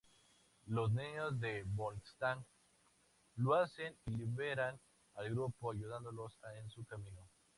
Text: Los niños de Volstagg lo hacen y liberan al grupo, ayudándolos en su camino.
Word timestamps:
Los 0.65 0.91
niños 0.91 1.39
de 1.39 1.63
Volstagg 1.63 2.39
lo 3.35 3.53
hacen 3.53 3.95
y 4.07 4.15
liberan 4.17 4.79
al 5.13 5.29
grupo, 5.29 5.71
ayudándolos 5.71 6.39
en 6.59 6.71
su 6.71 6.83
camino. 6.85 7.29